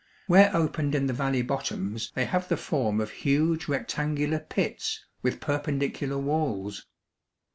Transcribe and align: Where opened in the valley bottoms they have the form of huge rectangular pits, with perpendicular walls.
Where 0.25 0.49
opened 0.57 0.95
in 0.95 1.05
the 1.05 1.13
valley 1.13 1.43
bottoms 1.43 2.11
they 2.15 2.25
have 2.25 2.47
the 2.47 2.57
form 2.57 2.99
of 2.99 3.11
huge 3.11 3.67
rectangular 3.67 4.39
pits, 4.39 5.05
with 5.21 5.39
perpendicular 5.39 6.17
walls. 6.17 6.87